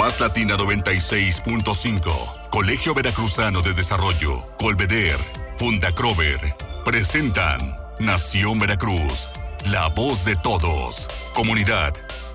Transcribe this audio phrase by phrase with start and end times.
[0.00, 5.18] Más Latina 96.5, Colegio Veracruzano de Desarrollo, Colveder,
[5.58, 6.40] Fundacrover,
[6.86, 9.28] presentan Nación Veracruz,
[9.66, 11.10] la voz de todos.
[11.34, 11.92] Comunidad,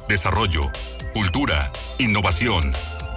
[0.08, 0.70] desarrollo,
[1.12, 2.72] cultura, innovación.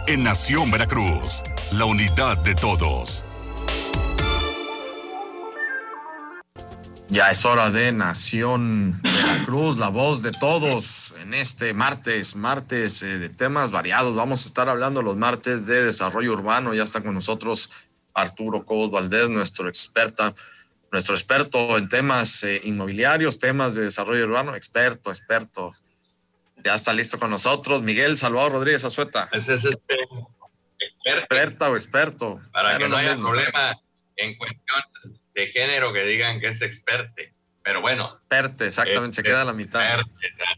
[0.06, 1.42] En Nación Veracruz,
[1.72, 3.26] la unidad de todos.
[7.08, 13.18] Ya es hora de Nación Veracruz, la voz de todos en este martes, martes eh,
[13.18, 14.14] de temas variados.
[14.14, 16.74] Vamos a estar hablando los martes de desarrollo urbano.
[16.74, 17.70] Ya está con nosotros
[18.14, 20.34] Arturo Cobos Valdés, nuestro experta,
[20.92, 25.72] nuestro experto en temas eh, inmobiliarios, temas de desarrollo urbano, experto, experto.
[26.64, 29.28] Ya está listo con nosotros Miguel Salvador Rodríguez Azueta.
[29.32, 29.94] Ese es este
[30.80, 31.24] experto.
[31.34, 32.40] Experta o experto.
[32.52, 33.80] Para que no haya problema
[34.16, 34.82] en cuestión
[35.34, 37.34] de género que digan que es experte.
[37.62, 38.10] Pero bueno.
[38.14, 40.00] Experte, exactamente, se queda a la mitad.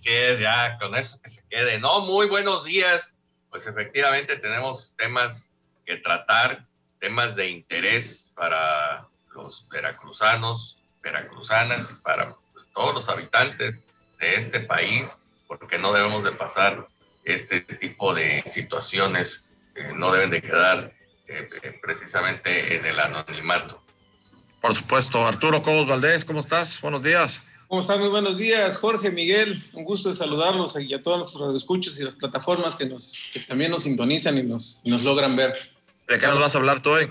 [0.01, 1.79] Así es, ya con eso que se quede.
[1.79, 3.15] No, muy buenos días.
[3.51, 5.53] Pues efectivamente tenemos temas
[5.85, 6.67] que tratar,
[6.99, 12.37] temas de interés para los veracruzanos, veracruzanas y para
[12.75, 13.81] todos los habitantes
[14.21, 15.17] de este país,
[15.49, 16.87] porque no debemos de pasar
[17.25, 19.57] este tipo de situaciones,
[19.95, 20.93] no deben de quedar
[21.27, 23.83] eh, eh, precisamente en el anonimato.
[24.63, 25.27] Por supuesto.
[25.27, 26.81] Arturo Cobos Valdés, ¿cómo estás?
[26.81, 27.43] Buenos días.
[27.71, 28.01] ¿Cómo estás?
[28.01, 29.63] Muy buenos días, Jorge, Miguel.
[29.75, 33.39] Un gusto de saludarlos y a todos nuestros escuchos y las plataformas que, nos, que
[33.39, 35.55] también nos sintonizan y nos, nos logran ver.
[36.09, 37.09] ¿De qué nos vas a hablar tú hoy?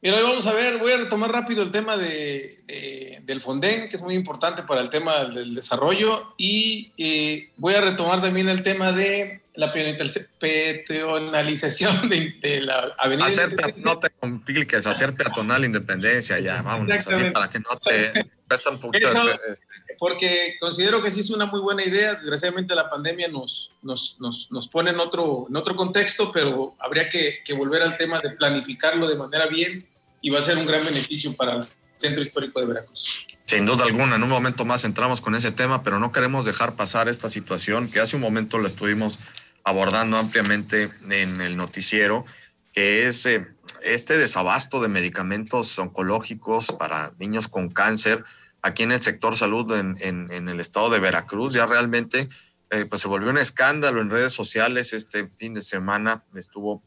[0.00, 3.96] Mira, hoy vamos a ver, voy a retomar rápido el tema de, del Fonden, que
[3.96, 8.62] es muy importante para el tema del desarrollo, y eh, voy a retomar también el
[8.62, 13.28] tema de la peatonalización de, la avenida.
[13.76, 18.30] no te compliques, hacer peatonal independencia ya, vamos, así para que no te
[18.70, 19.06] un poquito.
[19.06, 19.64] Este,
[19.98, 24.50] porque considero que sí es una muy buena idea, desgraciadamente la pandemia nos, nos, nos,
[24.50, 28.30] nos pone en otro, en otro contexto, pero habría que, que volver al tema de
[28.30, 29.86] planificarlo de manera bien
[30.20, 31.62] y va a ser un gran beneficio para el
[31.96, 33.26] Centro Histórico de Veracruz.
[33.46, 36.74] Sin duda alguna, en un momento más entramos con ese tema, pero no queremos dejar
[36.74, 39.18] pasar esta situación que hace un momento la estuvimos
[39.64, 42.24] abordando ampliamente en el noticiero,
[42.72, 43.46] que es eh,
[43.82, 48.24] este desabasto de medicamentos oncológicos para niños con cáncer
[48.62, 51.52] aquí en el sector salud en, el estado de Veracruz.
[51.52, 52.28] Ya realmente
[52.70, 54.92] eh, pues se volvió un escándalo en redes sociales.
[54.92, 56.82] Este fin de semana estuvo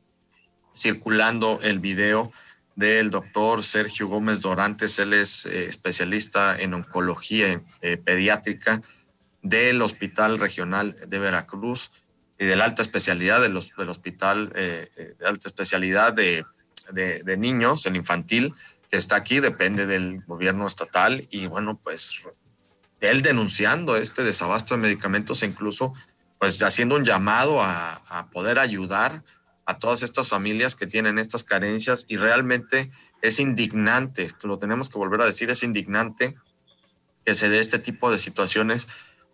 [0.74, 2.32] circulando el video
[2.76, 5.00] del doctor Sergio Gómez Dorantes.
[5.00, 7.62] Él es eh, especialista en oncología
[8.06, 8.82] pediátrica
[9.42, 11.92] del Hospital Regional de Veracruz
[12.38, 16.46] y de la alta especialidad del, del Hospital eh, de Alta Especialidad de,
[16.92, 18.54] de, Niños, el infantil,
[18.90, 21.28] que está aquí, depende del gobierno estatal.
[21.32, 22.24] Y bueno, pues
[23.00, 25.94] él denunciando este desabasto de medicamentos e incluso
[26.40, 29.24] pues haciendo un llamado a, a poder ayudar
[29.66, 32.92] a todas estas familias que tienen estas carencias y realmente
[33.22, 36.36] es indignante, lo tenemos que volver a decir, es indignante
[37.26, 38.88] que se dé este tipo de situaciones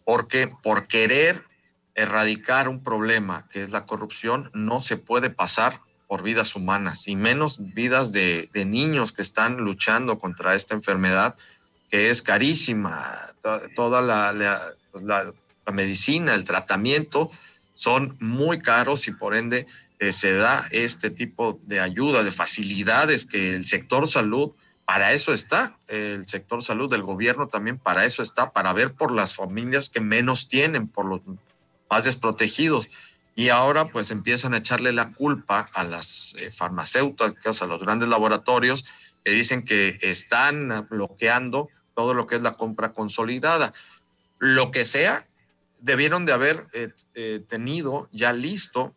[0.06, 1.44] porque por querer
[1.96, 7.16] erradicar un problema que es la corrupción no se puede pasar por vidas humanas y
[7.16, 11.36] menos vidas de, niños que están luchando contra esta enfermedad
[11.90, 13.18] que es carísima,
[13.76, 15.34] toda la, la
[15.72, 17.32] medicina, el tratamiento
[17.74, 19.68] son muy caros y por ende
[20.00, 24.52] eh, se da este tipo de ayuda, de facilidades que el sector salud,
[24.84, 29.12] para eso está, el sector salud del gobierno también para eso está, para ver por
[29.12, 31.22] las familias que menos tienen, por los
[31.92, 32.90] más desprotegidos.
[33.36, 38.10] Y ahora pues empiezan a echarle la culpa a las eh, farmacéuticas, a los grandes
[38.10, 38.86] laboratorios,
[39.24, 43.74] que dicen que están bloqueando todo lo que es la compra consolidada.
[44.40, 45.24] Lo que sea,
[45.80, 48.96] debieron de haber eh, tenido ya listo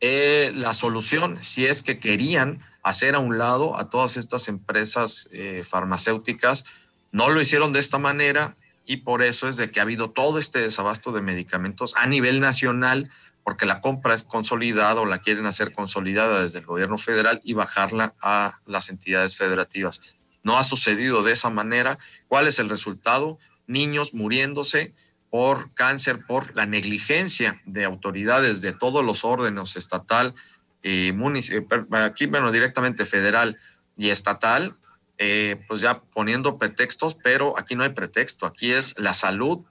[0.00, 5.28] eh, la solución, si es que querían hacer a un lado a todas estas empresas
[5.32, 6.64] eh, farmacéuticas,
[7.12, 8.56] no lo hicieron de esta manera
[8.90, 12.40] y por eso es de que ha habido todo este desabasto de medicamentos a nivel
[12.40, 13.08] nacional,
[13.44, 17.52] porque la compra es consolidada o la quieren hacer consolidada desde el gobierno federal y
[17.52, 20.02] bajarla a las entidades federativas.
[20.42, 22.00] No ha sucedido de esa manera.
[22.26, 23.38] ¿Cuál es el resultado?
[23.68, 24.92] Niños muriéndose,
[25.30, 30.34] por cáncer, por la negligencia de autoridades de todos los órdenes estatal,
[30.82, 33.56] y municipal, aquí, bueno, directamente federal
[33.96, 34.79] y estatal,
[35.22, 39.66] eh, pues ya poniendo pretextos, pero aquí no hay pretexto, aquí es la salud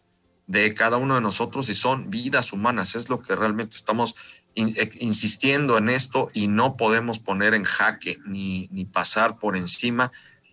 [0.46, 4.14] de cada uno de nosotros y son vidas humanas, es lo que realmente estamos
[4.54, 10.12] eh, insistiendo en esto y no podemos poner en jaque ni, pasar por encima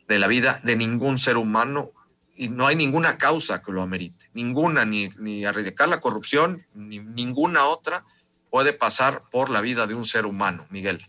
[0.08, 1.92] de la vida de ningún ser humano
[2.34, 7.66] y no hay ninguna causa que lo amerite, ninguna, ni, ni la corrupción, ni ninguna
[7.66, 8.06] otra
[8.50, 11.06] puede pasar por la vida de un ser humano, Miguel.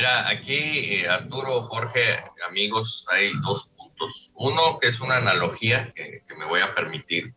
[0.00, 4.32] Mira, aquí eh, Arturo, Jorge, amigos, hay dos puntos.
[4.34, 7.34] Uno que es una analogía que, me voy a permitir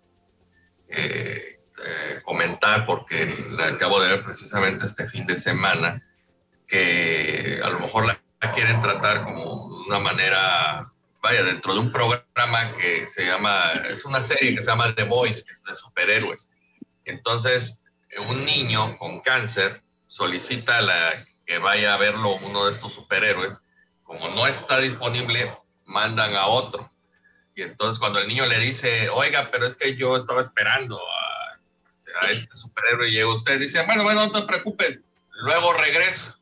[0.88, 6.02] eh, eh, comentar porque la acabo de ver precisamente este fin de semana,
[6.66, 8.18] que a lo mejor la
[8.54, 10.90] quieren tratar como una manera,
[11.22, 15.04] vaya, dentro de un programa que se llama, es una serie que se llama The
[15.04, 16.50] Voice, que es de superhéroes.
[17.04, 17.84] Entonces,
[18.30, 23.64] un niño con cáncer solicita la, que vaya a verlo uno de estos superhéroes.
[24.04, 26.92] Como no está disponible, mandan a otro.
[27.56, 32.26] Y entonces cuando el niño le dice, oiga, pero es que yo estaba esperando a,
[32.26, 35.00] a este superhéroe y llega usted, dice, bueno, bueno, no te preocupes,
[35.32, 36.36] luego regreso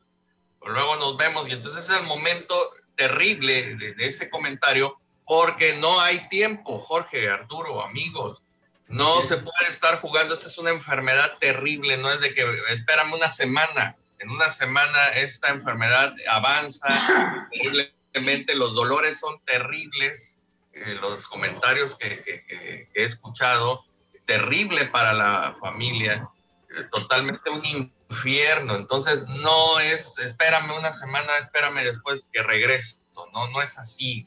[0.66, 1.48] luego nos vemos.
[1.48, 2.54] Y entonces es el momento
[2.96, 8.42] terrible de, ese comentario porque no hay tiempo, Jorge, Arturo, amigos.
[8.88, 13.14] No se puede estar jugando, esta es una enfermedad terrible, no es de que espérame
[13.14, 13.96] una semana.
[14.22, 20.40] En una semana esta enfermedad avanza terriblemente, los dolores son terribles,
[20.72, 23.84] eh, los comentarios que, he escuchado,
[24.24, 26.28] terrible para la familia,
[26.70, 28.76] eh, totalmente un infierno.
[28.76, 33.00] Entonces, no es, espérame una semana, espérame después que regreso.
[33.34, 34.24] No, no es así.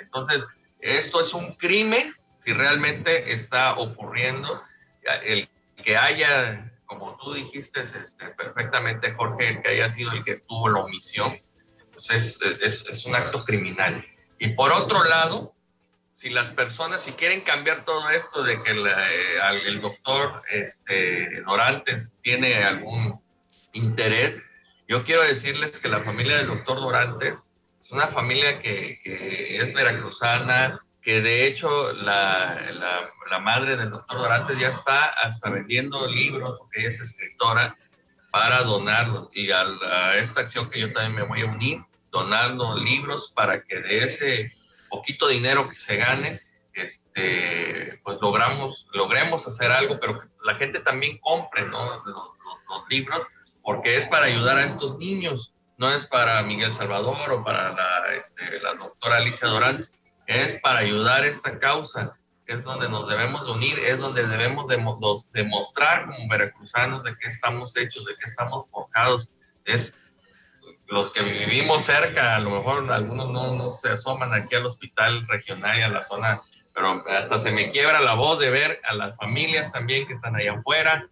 [0.00, 0.46] Entonces,
[0.80, 4.62] esto es un crimen si realmente está ocurriendo.
[5.24, 5.48] El
[5.82, 10.68] que haya, como tú dijiste este, perfectamente, Jorge, el que haya sido el que tuvo
[10.70, 11.32] la omisión,
[11.92, 14.04] pues es, es, un acto criminal.
[14.40, 15.54] Y por otro lado,
[16.12, 22.12] si las personas, si quieren cambiar todo esto de que eh, el doctor este, Dorantes
[22.22, 23.22] tiene algún
[23.72, 24.42] interés,
[24.88, 27.36] yo quiero decirles que la familia del doctor Dorantes
[27.80, 32.60] es una familia que, es veracruzana, que de hecho la,
[33.30, 37.76] la, madre del doctor Dorantes ya está hasta vendiendo libros, porque ella es escritora,
[38.30, 39.28] para donarlos.
[39.32, 43.62] Y a, a esta acción que yo también me voy a unir, donando libros para
[43.62, 44.52] que de ese
[44.90, 46.38] poquito dinero que se gane,
[46.74, 52.02] este, pues logramos, logremos hacer algo, pero que la gente también compre ¿no?
[52.04, 52.30] los,
[52.88, 53.20] libros,
[53.62, 58.14] porque es para ayudar a estos niños, no es para Miguel Salvador o para la,
[58.14, 59.92] este, la doctora Alicia Dorantes,
[60.30, 62.16] es para ayudar esta causa,
[62.46, 64.66] es donde nos debemos unir, es donde debemos
[65.32, 69.28] demostrar como veracruzanos de qué estamos hechos, de qué estamos forjados,
[69.64, 69.98] es
[70.86, 75.78] los que vivimos cerca, a lo mejor algunos no, se asoman aquí al hospital regional
[75.78, 76.42] y a la zona,
[76.72, 80.36] pero hasta se me quiebra la voz de ver a las familias también que están
[80.36, 81.08] allá afuera,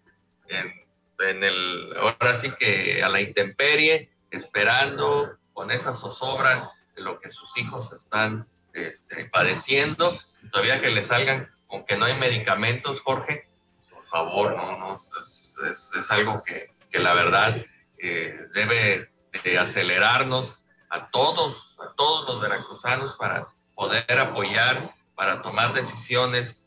[0.49, 7.31] en, el, ahora sí que a la intemperie, esperando con esa zozobra de lo que
[7.31, 10.19] sus hijos están este, padeciendo,
[10.51, 13.49] todavía que le salgan con que no hay medicamentos, Jorge,
[13.91, 17.57] por favor, no, no, es, algo que, que la verdad
[17.99, 19.11] eh, debe
[19.45, 26.65] de acelerarnos a todos, a todos los veracruzanos para poder apoyar, para tomar decisiones,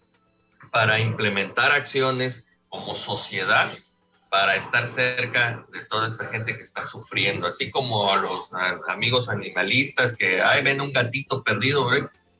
[0.71, 3.71] para implementar acciones como sociedad,
[4.31, 8.53] para estar cerca de toda esta gente que está sufriendo, así como a los
[8.87, 11.91] amigos animalistas que, ay, ven un gatito perdido,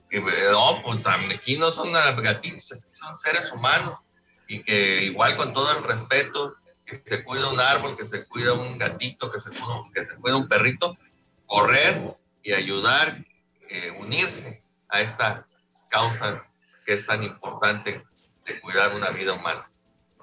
[0.10, 4.00] que no, pues aquí no son gatitos, aquí son seres humanos
[4.48, 6.56] y que igual con todo el respeto
[6.86, 10.15] que se cuida un árbol, que se cuida un gatito, que se cuida, que se
[10.15, 10.98] cuida un perrito,
[11.46, 13.25] correr y ayudar,
[13.70, 15.46] eh, unirse a esta
[15.89, 16.48] causa
[16.86, 18.01] que es tan importante
[18.46, 19.71] de cuidar una vida humana.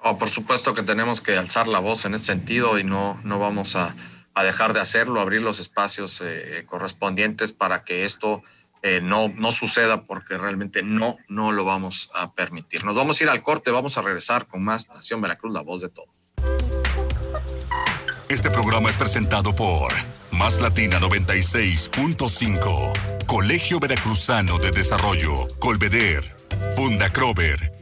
[0.01, 3.39] Oh, por supuesto que tenemos que alzar la voz en ese sentido y no, no
[3.39, 3.95] vamos a,
[4.33, 8.43] a dejar de hacerlo, abrir los espacios eh, correspondientes para que esto
[8.81, 12.85] eh, no, no suceda porque realmente no, no lo vamos a permitir.
[12.85, 15.81] Nos vamos a ir al corte, vamos a regresar con más Nación Veracruz, la voz
[15.81, 16.07] de todo.
[18.29, 19.91] Este programa es presentado por
[20.31, 26.23] Más Latina 96.5, Colegio Veracruzano de Desarrollo, Colveder,
[26.75, 27.78] Funda Crover.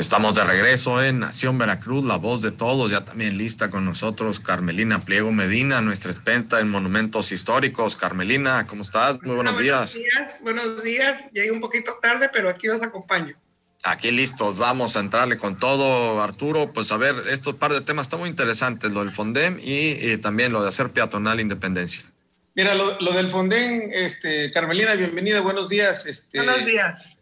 [0.00, 4.40] Estamos de regreso en Nación Veracruz, la voz de todos, ya también lista con nosotros
[4.40, 7.96] Carmelina Pliego Medina, nuestra experta en monumentos históricos.
[7.96, 9.20] Carmelina, ¿cómo estás?
[9.20, 9.94] Muy buenos, días.
[9.94, 11.24] Buenos días, buenos días.
[11.34, 13.36] Llegué un poquito tarde, pero aquí los acompaño.
[13.82, 16.72] Aquí listos, vamos a entrarle con todo, Arturo.
[16.72, 20.50] Pues a ver, estos par de temas están muy interesantes, lo del Fondem y, también
[20.50, 22.06] lo de hacer peatonal independencia.
[22.54, 26.06] Mira, lo, del Fondem, este, Carmelina, bienvenida, buenos días.
[26.06, 27.19] Este, buenos días.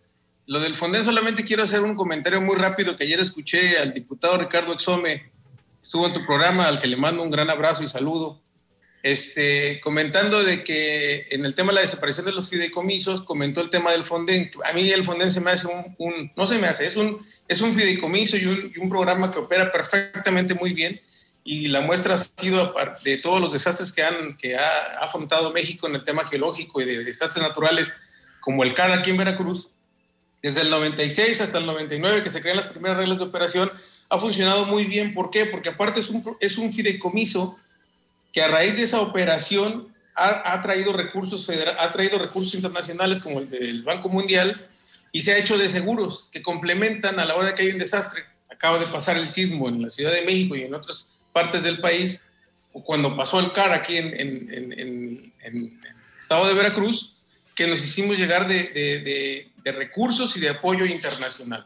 [0.49, 4.37] Lo del Fondem, solamente quiero hacer un comentario muy rápido que ayer escuché al diputado
[4.38, 5.31] Ricardo Exome,
[5.81, 8.43] estuvo en tu programa, al que le mando un gran abrazo y saludo
[9.02, 13.71] este, comentando de que en el tema de la desaparición de los fideicomisos, comentó el
[13.71, 14.50] tema del Fonden.
[14.64, 17.61] A mí el Fonden se me hace un, no se me hace, es un, es
[17.61, 21.00] un fideicomiso y un, programa que opera perfectamente muy bien.
[21.45, 22.75] y la muestra ha sido
[23.05, 26.85] de todos los desastres que, han, que ha afrontado México en el tema geológico y
[26.85, 27.95] de desastres naturales,
[28.40, 29.71] como el CAN aquí en Veracruz,
[30.42, 33.73] desde el 96 hasta el 99 que se crean las primeras reglas de operación,
[34.09, 35.14] ha funcionado muy bien.
[35.14, 35.47] ¿Por qué?
[35.47, 37.59] Porque aparte es un, es un fideicomiso
[38.33, 43.40] que a raíz de esa operación ha, ha traído, recursos ha traído recursos internacionales como
[43.40, 44.68] el del Banco Mundial
[45.12, 48.25] y se ha hecho de seguros que complementan a la hora que hay un desastre.
[48.50, 51.80] Acaba de pasar el sismo en la Ciudad de México y en otras partes del
[51.80, 52.26] país,
[52.73, 55.73] o cuando pasó el CAR aquí en, en, en, el
[56.18, 57.14] estado de Veracruz,
[57.54, 61.64] que nos hicimos llegar de, de, de, recursos y de apoyo internacional.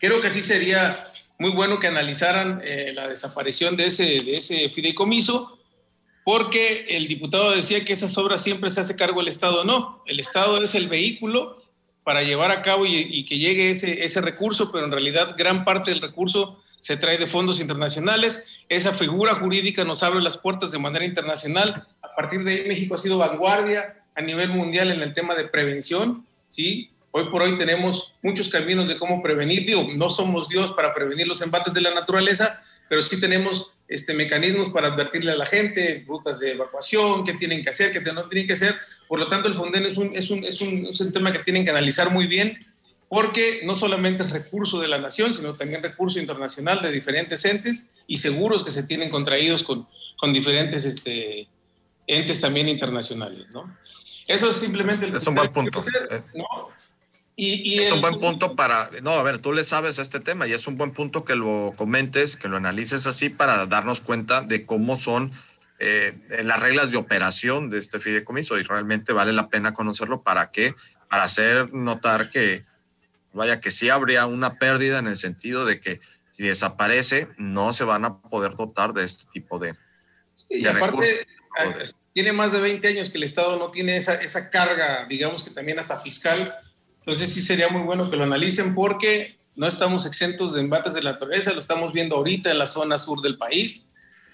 [0.00, 4.68] Creo que así sería muy bueno que analizaran eh, la desaparición de ese, de ese
[4.68, 5.58] fideicomiso,
[6.24, 9.64] porque el diputado decía que esas obras siempre se hace cargo el Estado.
[9.64, 11.54] No, el Estado es el vehículo
[12.02, 15.64] para llevar a cabo y, y que llegue ese, ese recurso, pero en realidad gran
[15.64, 18.44] parte del recurso se trae de fondos internacionales.
[18.68, 21.86] Esa figura jurídica nos abre las puertas de manera internacional.
[22.02, 25.48] A partir de ahí México ha sido vanguardia a nivel mundial en el tema de
[25.48, 26.90] prevención, ¿sí?
[27.16, 29.64] Hoy por hoy tenemos muchos caminos de cómo prevenir.
[29.64, 34.14] Digo, no somos Dios para prevenir los embates de la naturaleza, pero sí tenemos este,
[34.14, 38.28] mecanismos para advertirle a la gente, rutas de evacuación, qué tienen que hacer, qué no
[38.28, 38.74] tienen que hacer.
[39.06, 41.38] Por lo tanto, el Fonden es un, es un, es un, es un tema que
[41.38, 42.58] tienen que analizar muy bien
[43.08, 47.90] porque no solamente es recurso de la nación, sino también recurso internacional de diferentes entes
[48.08, 51.46] y seguros que se tienen contraídos con, con diferentes este,
[52.08, 53.72] entes también internacionales, ¿no?
[54.26, 55.06] Eso es simplemente...
[55.06, 55.80] El es un buen punto.
[56.10, 56.22] Eh.
[57.36, 60.20] Y, y es un buen punto para, no, a ver, tú le sabes a este
[60.20, 64.00] tema y es un buen punto que lo comentes, que lo analices así para darnos
[64.00, 65.32] cuenta de cómo son
[65.80, 66.14] eh,
[66.44, 70.74] las reglas de operación de este fideicomiso y realmente vale la pena conocerlo para que,
[71.10, 72.64] para hacer notar que
[73.32, 76.00] vaya que sí habría una pérdida en el sentido de que
[76.30, 79.74] si desaparece no se van a poder dotar de este tipo de...
[80.48, 81.26] y aparte
[81.58, 81.74] ah,
[82.12, 85.50] tiene más de 20 años que el Estado no tiene esa, esa carga, digamos que
[85.50, 86.56] también hasta fiscal,
[87.06, 91.02] entonces sí sería muy bueno que lo analicen porque no estamos exentos de embates de
[91.02, 93.86] la naturaleza, lo estamos viendo ahorita en la zona sur del país,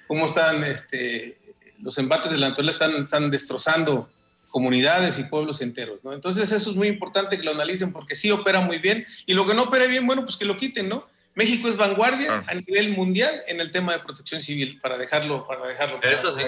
[0.06, 1.36] cómo están este,
[1.80, 4.08] los embates de la naturaleza están, están destrozando
[4.50, 6.12] comunidades y pueblos enteros, ¿no?
[6.12, 9.46] Entonces eso es muy importante que lo analicen porque sí opera muy bien y lo
[9.46, 11.04] que no opera bien, bueno, pues que lo quiten, ¿no?
[11.34, 15.66] México es vanguardia a nivel mundial en el tema de protección civil, para dejarlo, para
[15.66, 16.00] dejarlo.
[16.02, 16.42] Eso sí.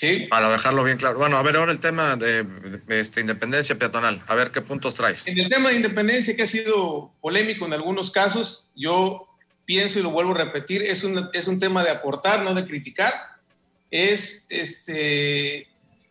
[0.00, 0.28] Sí.
[0.30, 1.18] Para dejarlo bien claro.
[1.18, 2.46] Bueno, a ver ahora el tema de,
[2.88, 4.22] este, independencia peatonal.
[4.28, 5.26] A ver qué puntos traes.
[5.26, 9.28] En el tema de independencia que ha sido polémico en algunos casos, yo
[9.66, 12.64] pienso y lo vuelvo a repetir, es un, es un tema de aportar, no de
[12.64, 13.12] criticar.
[13.90, 15.68] Es este,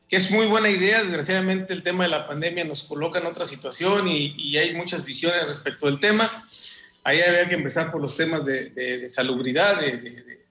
[0.08, 1.02] que es muy buena idea.
[1.02, 5.48] Desgraciadamente el tema de la pandemia nos coloca en otra situación y, hay muchas visiones
[5.48, 6.48] respecto del tema.
[7.04, 10.44] Ahí había que empezar por los temas de, salubridad, de,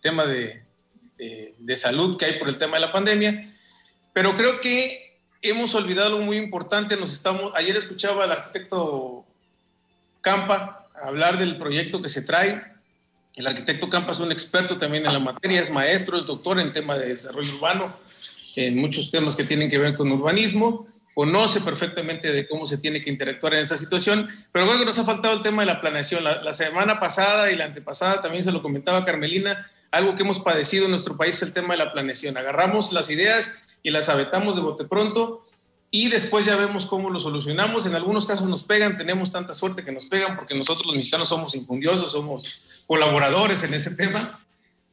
[0.00, 0.24] tema
[1.18, 3.54] de, salud que hay por el tema de la pandemia.
[4.12, 6.96] Pero creo que hemos olvidado algo muy importante.
[6.96, 9.24] Nos estamos, ayer escuchaba al arquitecto
[10.20, 12.62] Campa hablar del proyecto que se trae.
[13.34, 16.72] El arquitecto Campa es un experto también en la materia, es maestro, es doctor en
[16.72, 17.94] tema de desarrollo urbano
[18.66, 23.02] en muchos temas que tienen que ver con urbanismo, conoce perfectamente de cómo se tiene
[23.02, 25.80] que interactuar en esa situación, pero creo que nos ha faltado el tema de la
[25.80, 26.24] planeación.
[26.24, 30.84] La, semana pasada y la antepasada también se lo comentaba Carmelina, algo que hemos padecido
[30.84, 32.36] en nuestro país es el tema de la planeación.
[32.36, 33.52] Agarramos las ideas
[33.82, 35.42] y las abetamos de bote pronto
[35.90, 37.86] y después ya vemos cómo lo solucionamos.
[37.86, 41.28] En algunos casos nos pegan, tenemos tanta suerte que nos pegan porque nosotros los mexicanos
[41.28, 44.40] somos infundiosos, somos colaboradores en ese tema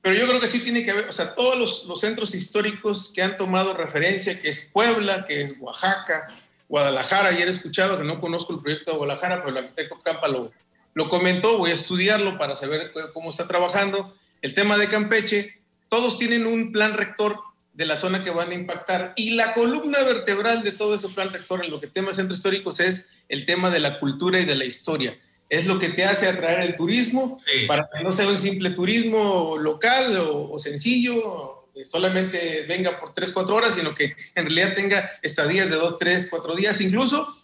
[0.05, 3.11] pero yo creo que sí tiene que haber, o sea, todos los, los, centros históricos
[3.11, 6.27] que han tomado referencia, que es Puebla, que es Oaxaca,
[6.69, 10.51] Guadalajara, ayer escuchaba que no conozco el proyecto de Guadalajara, pero el arquitecto Campa lo,
[10.93, 14.13] lo comentó, voy a estudiarlo para saber cómo está trabajando.
[14.45, 15.55] El tema de Campeche,
[15.89, 17.39] todos tienen un plan rector
[17.73, 19.13] de la zona que van a impactar.
[19.15, 22.79] Y la columna vertebral de todo ese plan rector en lo que tema centros históricos
[22.79, 25.19] es el tema de la cultura y de la historia.
[25.49, 29.57] Es lo que te hace atraer el turismo, para que no sea un simple turismo
[29.57, 35.71] local o, sencillo, solamente venga por 3, 4 horas, sino que en realidad tenga estadías
[35.71, 36.81] de 2, 3, 4 días.
[36.81, 37.35] Incluso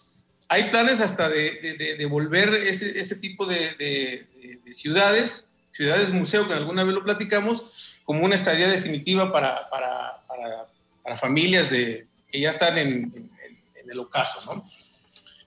[0.48, 4.24] hay planes hasta de, de, volver ese, ese tipo de,
[4.70, 11.18] ciudades, ciudades museo, que alguna vez lo platicamos, como una estadía definitiva para, para, para,
[11.18, 13.30] familias de, que ya están en, en,
[13.74, 14.64] en el ocaso, ¿no?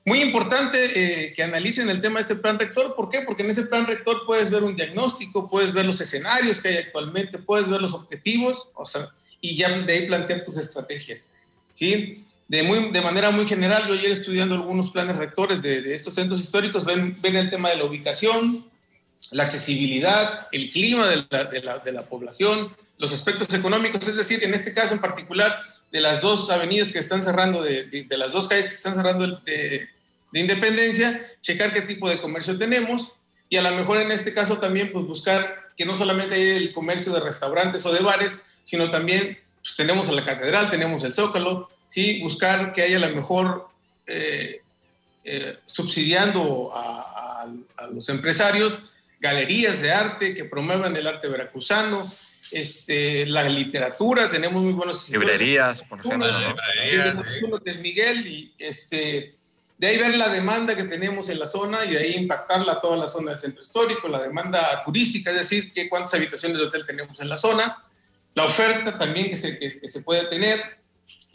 [0.08, 2.96] Muy importante eh, que analicen el tema de este plan rector.
[2.96, 3.22] ¿Por qué?
[3.22, 6.78] Porque en ese plan rector puedes ver un diagnóstico, puedes ver los escenarios que hay
[6.78, 9.10] actualmente, puedes ver los objetivos, o sea,
[9.42, 11.34] y ya de ahí plantear tus estrategias.
[11.72, 12.24] ¿sí?
[12.48, 16.14] De, muy, de manera muy general, yo ayer estudiando algunos planes rectores de, de estos
[16.14, 18.70] centros históricos, ven, ven, el tema de la ubicación,
[19.32, 24.18] la accesibilidad, el clima de la, de la, de la población, los aspectos económicos, es
[24.18, 28.18] decir, en este caso en particular, de las dos avenidas que están cerrando, de, de,
[28.18, 29.88] las dos calles que están cerrando de,
[30.32, 33.14] de, Independencia, checar qué tipo de comercio tenemos
[33.48, 36.74] y a lo mejor en este caso también pues buscar que no solamente hay el
[36.74, 41.14] comercio de restaurantes o de bares, sino también pues, tenemos a la catedral, tenemos el
[41.14, 42.20] zócalo, ¿sí?
[42.22, 43.70] buscar que haya la mejor
[44.08, 44.62] eh,
[45.24, 52.10] eh, subsidiando a, a, a los empresarios galerías de arte que promuevan el arte veracruzano,
[52.52, 56.28] este, la literatura, tenemos muy buenos librerías, por ejemplo.
[57.64, 59.34] De Miguel y este,
[59.78, 62.82] de ahí ver la demanda que tenemos en la zona y de ahí impactarla a
[62.82, 66.66] toda la zona del centro histórico, la demanda turística, es decir, que cuántas habitaciones de
[66.66, 67.84] hotel tenemos en la zona,
[68.36, 70.62] la oferta también que se, que, que se puede tener,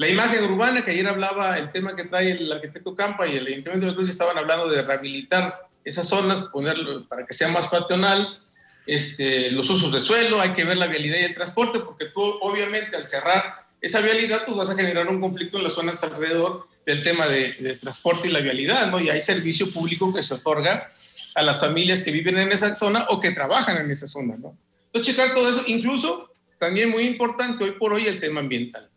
[0.00, 3.46] la imagen urbana, que ayer hablaba el tema que trae el arquitecto Campa y el
[3.46, 7.68] Ayuntamiento de la Cruz estaban hablando de rehabilitar esas zonas, ponerlo para que sea más
[7.68, 8.38] patronal,
[8.86, 12.22] este, los usos de suelo, hay que ver la vialidad y el transporte, porque tú
[12.40, 16.66] obviamente al cerrar esa vialidad, pues vas a generar un conflicto en las zonas alrededor
[16.84, 19.00] del tema de, de, transporte y la vialidad, ¿no?
[19.00, 20.88] Y hay servicio público que se otorga
[21.34, 24.56] a las familias que viven en esa zona o que trabajan en esa zona, ¿no?
[24.86, 28.90] Entonces, checar todo eso, incluso también muy importante hoy por hoy el tema ambiental.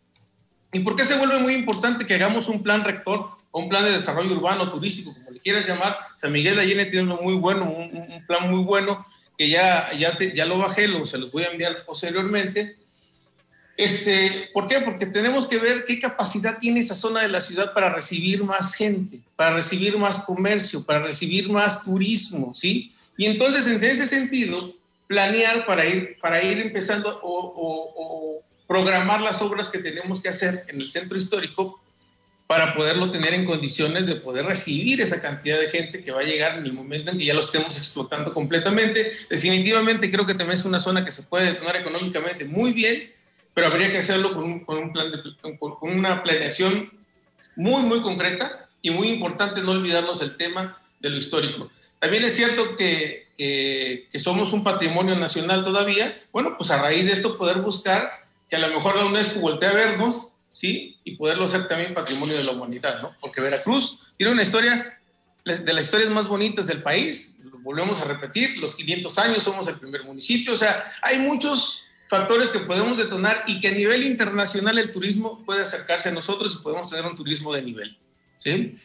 [0.72, 3.84] ¿Y por qué se vuelve muy importante que hagamos un plan rector o un plan
[3.84, 5.14] de desarrollo urbano, turístico,
[5.44, 5.96] quieras llamar?
[6.16, 9.06] San Miguel de Allende tiene uno muy bueno, un, plan muy bueno,
[9.38, 12.76] que ya, ya, te, ya lo bajé, lo, se los voy a enviar posteriormente.
[13.76, 14.80] Este, ¿Por qué?
[14.80, 18.74] Porque tenemos que ver qué capacidad tiene esa zona de la ciudad para recibir más
[18.74, 22.92] gente, para recibir más comercio, para recibir más turismo, ¿sí?
[23.16, 24.74] Y entonces, en ese sentido,
[25.06, 30.80] planear para ir, para ir empezando o programar las obras que tenemos que hacer en
[30.80, 31.83] el centro histórico
[32.46, 36.24] para poderlo tener en condiciones de poder recibir esa cantidad de gente que va a
[36.24, 39.10] llegar en el momento en que ya lo estemos explotando completamente.
[39.30, 43.10] Definitivamente creo que también es una zona que se puede detonar económicamente muy bien,
[43.54, 45.10] pero habría que hacerlo con, un, con, un plan
[45.58, 46.92] con una planeación
[47.56, 51.70] muy, muy concreta y muy importante no olvidarnos el tema de lo histórico.
[51.98, 56.14] También es cierto que, que, que somos un patrimonio nacional todavía.
[56.30, 58.10] Bueno, pues a raíz de esto poder buscar
[58.50, 60.96] que a lo mejor la UNESCO voltee a vernos ¿sí?
[61.04, 63.14] Y poderlo hacer también patrimonio de la humanidad, ¿no?
[63.20, 64.98] Porque Veracruz tiene una historia
[65.44, 69.78] de las historias más bonitas del país, volvemos a repetir, los 500 años somos el
[69.78, 74.78] primer municipio, o sea, hay muchos factores que podemos detonar y que a nivel internacional
[74.78, 77.98] el turismo puede acercarse a nosotros y podemos tener un turismo de nivel,
[78.38, 78.78] ¿sí?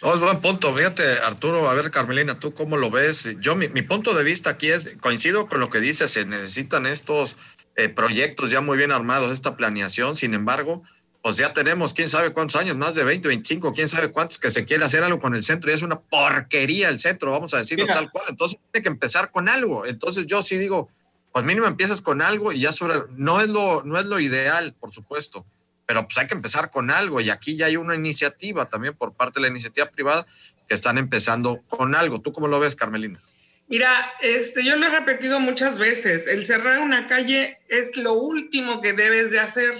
[0.00, 0.72] Oh, buen punto.
[0.72, 3.36] Fíjate, Arturo, a ver, Carmelina, ¿tú cómo lo ves?
[3.40, 6.86] Yo, mi, mi punto de vista aquí es, coincido con lo que dices, se necesitan
[6.86, 7.36] estos
[7.74, 10.82] eh, proyectos ya muy bien armados, esta planeación, sin embargo,
[11.22, 14.50] pues ya tenemos quién sabe cuántos años, más de 20, 25, quién sabe cuántos que
[14.50, 17.58] se quiere hacer algo con el centro y es una porquería el centro, vamos a
[17.58, 17.94] decirlo Mira.
[17.94, 18.26] tal cual.
[18.28, 19.84] Entonces tiene que empezar con algo.
[19.84, 20.88] Entonces yo sí digo,
[21.32, 24.74] pues mínimo empiezas con algo y ya sobre, no es lo, no es lo ideal,
[24.78, 25.44] por supuesto,
[25.86, 29.14] pero pues hay que empezar con algo y aquí ya hay una iniciativa también por
[29.14, 30.26] parte de la iniciativa privada
[30.68, 32.20] que están empezando con algo.
[32.20, 33.20] ¿Tú cómo lo ves, Carmelina?
[33.68, 38.80] Mira, este, yo lo he repetido muchas veces, el cerrar una calle es lo último
[38.80, 39.74] que debes de hacer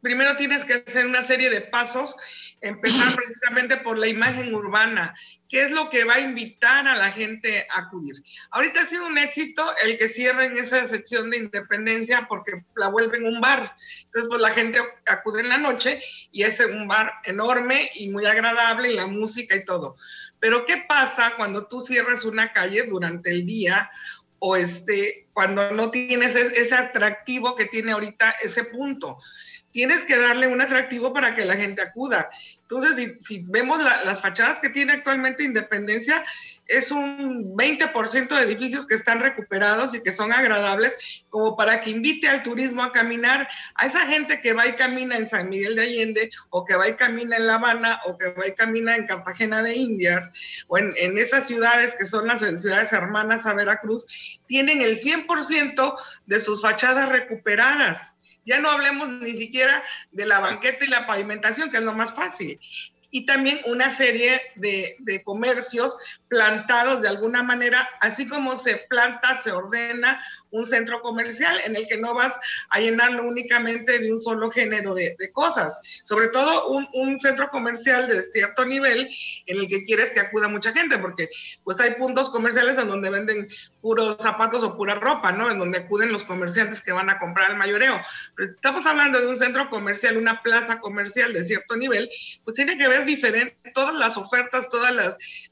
[0.00, 2.16] primero tienes que hacer una serie de pasos,
[2.60, 5.14] empezar precisamente por la imagen urbana,
[5.48, 8.22] qué es lo que va a invitar a la gente a acudir.
[8.50, 13.24] Ahorita ha sido un éxito el que cierren esa sección de independencia porque la vuelven
[13.24, 13.76] un bar.
[14.04, 16.00] Entonces, pues la gente acude en la noche
[16.32, 19.96] y es un bar enorme y muy agradable y la música y todo.
[20.40, 23.90] Pero ¿qué pasa cuando tú cierras una calle durante el día
[24.38, 29.18] o este, cuando no tienes ese atractivo que tiene ahorita ese punto?
[29.72, 32.30] Tienes que darle un atractivo para que la gente acuda.
[32.62, 36.24] Entonces, si, si vemos la, las fachadas que tiene actualmente Independencia,
[36.68, 41.90] es un 20% de edificios que están recuperados y que son agradables, como para que
[41.90, 45.76] invite al turismo a caminar, a esa gente que va y camina en San Miguel
[45.76, 48.94] de Allende, o que va y camina en La Habana, o que va y camina
[48.96, 50.30] en Cartagena de Indias,
[50.66, 54.06] o en, en esas ciudades que son las ciudades hermanas a Veracruz,
[54.46, 58.17] tienen el 100% de sus fachadas recuperadas.
[58.48, 62.14] Ya no hablemos ni siquiera de la banqueta y la pavimentación, que es lo más
[62.14, 62.58] fácil.
[63.10, 65.96] Y también una serie de, de, comercios
[66.28, 71.86] plantados de alguna manera, así como se planta, se ordena un centro comercial en el
[71.86, 72.38] que no vas
[72.70, 78.22] a llenarlo únicamente de un solo género de, cosas, sobre todo un, centro comercial de
[78.22, 79.08] cierto nivel
[79.46, 81.28] en el que quieres que acuda mucha gente, porque
[81.64, 83.48] pues hay puntos comerciales en donde venden
[83.80, 85.50] puros zapatos o pura ropa, ¿no?
[85.50, 88.00] En donde acuden los comerciantes que van a comprar el mayoreo.
[88.38, 92.08] Estamos hablando de un centro comercial, una plaza comercial de cierto nivel,
[92.44, 94.88] pues tiene que ver diferente todas las ofertas, todos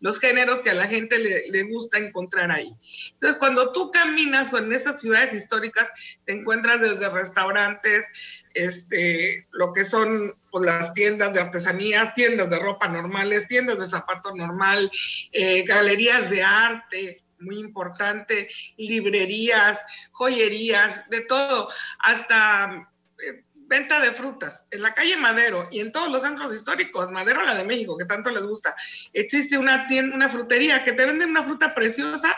[0.01, 2.71] los géneros que a la gente le, le gusta encontrar ahí.
[3.13, 5.89] Entonces, cuando tú caminas en esas ciudades históricas,
[6.25, 8.07] te encuentras desde restaurantes,
[8.55, 13.87] este, lo que son pues, las tiendas de artesanías, tiendas de ropa normales, tiendas de
[13.87, 14.91] zapato normal,
[15.33, 21.69] eh, galerías de arte, muy importante, librerías, joyerías, de todo,
[21.99, 22.89] hasta
[23.27, 24.67] eh, venta de frutas.
[24.71, 28.05] En la calle Madero y en todos los centros históricos, Madero la de México, que
[28.05, 28.75] tanto les gusta,
[29.13, 32.37] existe una, tienda, una frutería que te venden una fruta preciosa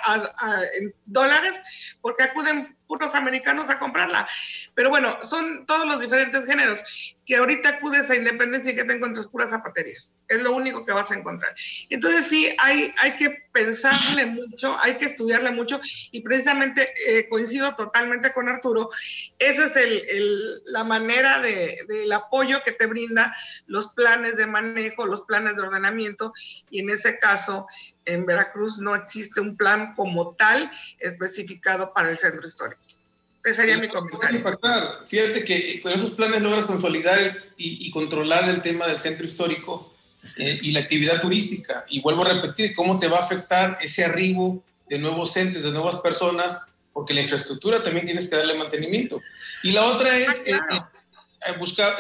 [0.81, 1.63] en dólares
[2.01, 4.27] porque acuden puros americanos a comprarla.
[4.75, 6.83] Pero bueno, son todos los diferentes géneros
[7.25, 10.17] que ahorita acudes a Independencia y que te encuentras puras zapaterías.
[10.29, 11.55] Es lo único que vas a encontrar.
[11.91, 15.79] Entonces sí, hay, hay que pensarle mucho, hay que estudiarle mucho
[16.11, 18.89] y precisamente eh, coincido totalmente con Arturo.
[19.39, 23.35] Esa es el, la manera de, del apoyo que te brinda
[23.67, 26.33] los planes de manejo, los planes de ordenamiento
[26.71, 27.67] y en ese caso
[28.09, 32.81] en Veracruz no existe un plan como tal especificado para el centro histórico.
[33.45, 34.43] Ese sería mi comentario.
[35.07, 39.95] Fíjate que con esos planes logras consolidar y, controlar el tema del centro histórico
[40.37, 41.85] eh, y la actividad turística.
[41.89, 45.71] Y vuelvo a repetir, ¿cómo te va a afectar ese arribo de nuevos entes, de
[45.71, 46.67] nuevas personas?
[46.93, 49.21] Porque la infraestructura también tienes que darle mantenimiento.
[49.63, 50.91] Y la otra es, ah,
[51.47, 51.95] eh, eh, buscar,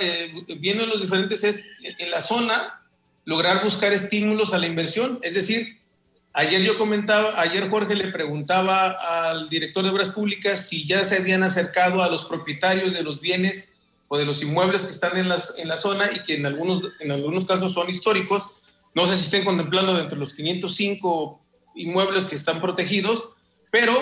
[0.58, 1.68] viendo los diferentes, es
[1.98, 2.82] en la zona,
[3.24, 5.20] lograr buscar estímulos a la inversión.
[5.22, 5.77] Es decir,
[6.38, 11.16] Ayer yo comentaba, ayer Jorge le preguntaba al director de Obras Públicas si ya se
[11.16, 13.72] habían acercado a los propietarios de los bienes
[14.06, 16.92] o de los inmuebles que están en, las, en la zona y que en algunos,
[17.00, 18.50] en algunos casos son históricos.
[18.94, 21.40] No sé si estén contemplando dentro de los 505
[21.74, 23.30] inmuebles que están protegidos,
[23.72, 23.92] pero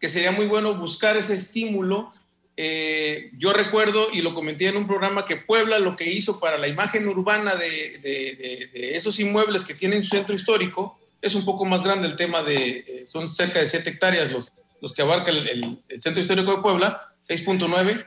[0.00, 2.12] que sería muy bueno buscar ese estímulo.
[2.56, 6.56] Eh, yo recuerdo, y lo comenté en un programa, que Puebla lo que hizo para
[6.56, 11.44] la imagen urbana de, de, de esos inmuebles que tienen su centro histórico, es un
[11.44, 15.02] poco más grande el tema de, eh, son cerca de 7 hectáreas los, los que
[15.02, 18.06] abarca el, Centro Histórico de Puebla, 6.9.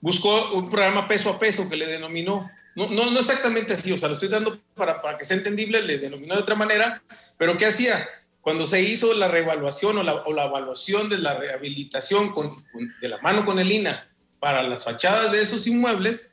[0.00, 3.96] Buscó un programa peso a peso que le denominó, no, no, no exactamente así, o
[3.96, 7.02] sea, lo estoy dando para, para, que sea entendible, le denominó de otra manera,
[7.38, 8.06] pero ¿qué hacía?
[8.40, 12.62] Cuando se hizo la reevaluación o la, o la evaluación de la rehabilitación con,
[13.00, 16.26] de la mano con el INA para las fachadas de esos inmuebles,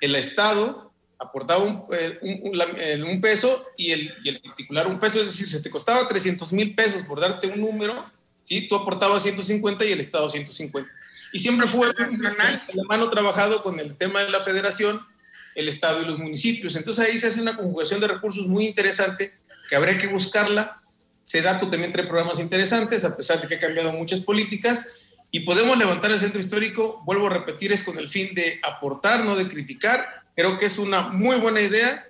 [0.00, 0.91] el Estado
[1.22, 5.62] aportaba un, eh, un, peso y el, y el, particular un peso, es decir, si
[5.62, 8.04] te costaba 300 mil pesos por darte un número,
[8.42, 8.68] ¿sí?
[8.68, 10.90] tú aportabas 150 y el Estado 150.
[11.32, 15.00] Y siempre fue la mano trabajado con el tema de la federación,
[15.54, 16.76] el Estado y los municipios.
[16.76, 19.32] Entonces ahí se hace una conjugación de recursos muy interesante
[19.68, 20.82] que habría que buscarla.
[21.42, 24.86] dato también trae programas interesantes, a pesar de que ha cambiado muchas políticas.
[25.30, 29.24] Y podemos levantar el centro histórico, vuelvo a repetir, es con el fin de aportar,
[29.24, 32.08] no de criticar, Creo que es una muy buena idea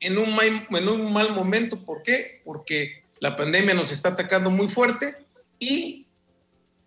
[0.00, 1.78] en un, mal, un mal momento.
[1.84, 2.42] ¿Por qué?
[2.44, 5.16] Porque la pandemia nos está atacando muy fuerte
[5.58, 6.06] y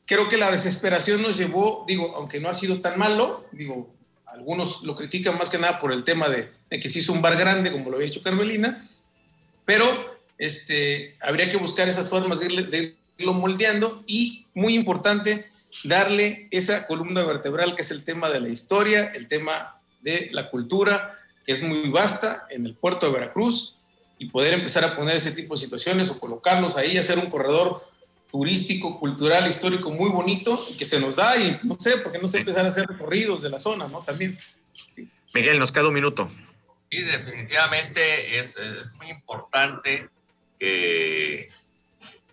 [0.05, 3.93] creo que la desesperación nos llevó, digo, aunque no ha sido tan malo, digo,
[4.27, 7.37] algunos lo critican más que nada por el tema de, que se hizo un bar
[7.37, 8.89] grande, como lo había dicho Carmelina,
[9.63, 15.49] pero este, habría que buscar esas formas de, de irlo moldeando y, muy importante,
[15.85, 19.74] darle esa columna vertebral que es el tema de la historia, el tema
[20.05, 23.75] de la cultura, que es muy vasta en el puerto de Veracruz,
[24.17, 27.83] y poder empezar a poner ese tipo de situaciones o colocarlos ahí, hacer un corredor
[28.31, 32.27] turístico, cultural, histórico muy bonito y que se nos da y no sé, porque no
[32.27, 33.99] sé empezar a hacer recorridos de la zona, ¿no?
[34.03, 34.39] También.
[35.33, 36.29] Miguel, nos queda un minuto.
[36.89, 40.09] Sí, definitivamente es, es muy importante
[40.57, 41.49] que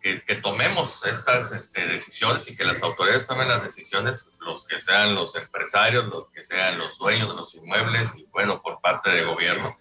[0.03, 5.15] que, tomemos estas este, decisiones y que las autoridades tomen las decisiones, los que sean
[5.15, 9.27] los empresarios, los que sean los dueños de los inmuebles y bueno, por parte del
[9.27, 9.79] gobierno,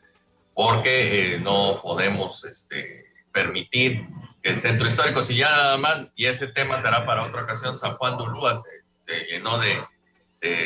[0.53, 4.07] porque eh, no podemos este, permitir
[4.41, 7.77] que el centro histórico, si ya nada más, y ese tema será para otra ocasión,
[7.77, 9.83] San Juan de Ulúa se, llenó de,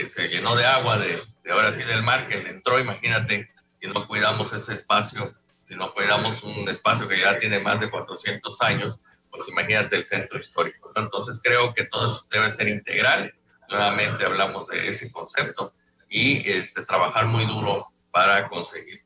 [0.10, 3.50] se llenó de agua de, de ahora sí del mar que le entró, imagínate,
[3.82, 7.90] si no cuidamos ese espacio, si no cuidamos un espacio que ya tiene más de
[7.90, 10.92] 400 años, pues imagínate el centro histórico.
[10.96, 13.34] Entonces creo que todo eso debe ser integral.
[13.70, 15.74] Nuevamente hablamos de ese concepto
[16.10, 19.06] y este, trabajar muy duro para conseguir.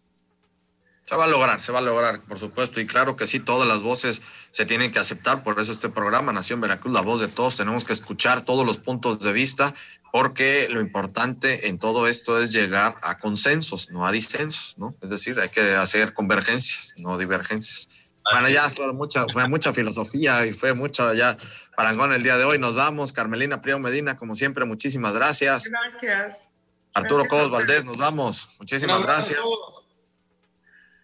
[1.09, 2.79] Se va a lograr, se va a lograr, por supuesto.
[2.79, 5.41] Y claro que sí, todas las voces se tienen que aceptar.
[5.41, 8.77] Por eso este programa, Nación Veracruz, la voz de todos, tenemos que escuchar todos los
[8.77, 9.73] puntos de vista,
[10.11, 14.95] porque lo importante en todo esto es llegar a consensos, no a disensos, ¿no?
[15.01, 17.89] Es decir, hay que hacer convergencias, no divergencias.
[18.31, 21.35] Bueno, ya fue mucha, fue mucha filosofía y fue mucha ya
[21.79, 22.59] parangón el día de hoy.
[22.59, 23.13] Nos vamos.
[23.13, 25.71] Carmelina Priego Medina, como siempre, muchísimas gracias.
[25.71, 26.49] Gracias.
[26.93, 28.57] Arturo Cobos Valdés, nos vamos.
[28.59, 29.39] Muchísimas gracias.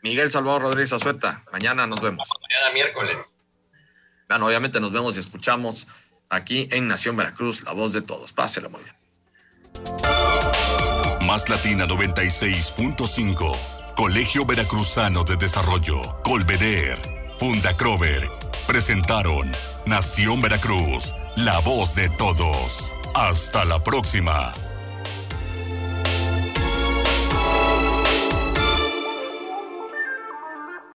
[0.02, 2.28] Miguel Salvador Rodríguez Azueta, mañana nos vemos.
[2.42, 3.40] Mañana miércoles.
[4.28, 5.88] Bueno, obviamente nos vemos y escuchamos
[6.28, 8.34] aquí en Nación Veracruz, la voz de todos.
[8.34, 8.96] Pásela muy bien.
[11.22, 17.00] Más Latina 96.5, Colegio Veracruzano de Desarrollo, Colveder,
[17.40, 18.30] Funda Crover,
[18.68, 19.50] presentaron
[19.86, 22.93] Nación Veracruz, la voz de todos.
[23.13, 24.52] Hasta la próxima.